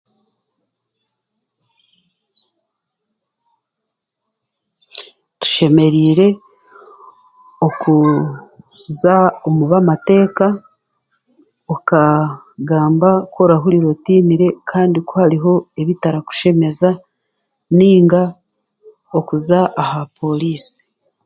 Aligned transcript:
Tushemereire 5.39 6.27
okuuuza 7.67 9.13
omu 9.47 9.63
b'amateeka 9.71 10.45
okaaagamba 11.73 13.09
ku 13.31 13.37
orahurira 13.45 13.87
otiinire 13.93 14.47
kandi 14.69 14.97
ku 15.07 15.13
hariho 15.21 15.53
ebitarakushemeza, 15.81 16.89
nainga 17.75 18.23
okuza 19.17 19.59
aha 19.81 20.01
pooriisi. 20.15 20.79